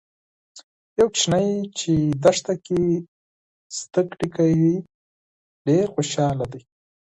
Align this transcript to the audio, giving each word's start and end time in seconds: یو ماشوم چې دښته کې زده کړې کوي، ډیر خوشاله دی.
یو 0.99 1.07
ماشوم 1.13 1.45
چې 1.79 1.91
دښته 2.23 2.53
کې 2.65 2.79
زده 3.77 4.01
کړې 4.11 4.27
کوي، 4.35 4.71
ډیر 5.65 5.85
خوشاله 5.93 6.45
دی. 6.51 6.61